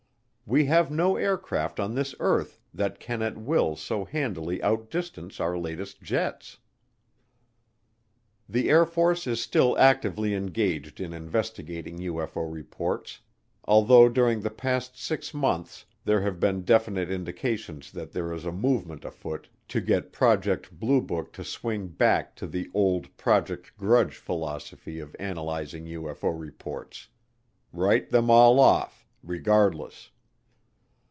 [0.47, 5.57] We have no aircraft on this earth that can at will so handily outdistance our
[5.57, 6.57] latest jets.
[8.49, 13.21] The Air Force is still actively engaged in investigating UFO reports,
[13.63, 18.51] although during the past six months there have been definite indications that there is a
[18.51, 24.17] movement afoot to get Project Blue Book to swing back to the old Project Grudge
[24.17, 27.07] philosophy of analyzing UFO reports
[27.71, 30.09] write them all off, regardless.